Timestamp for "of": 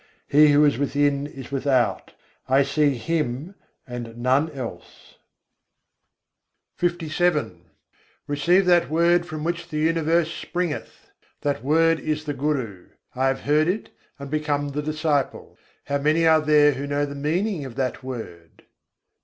17.63-17.75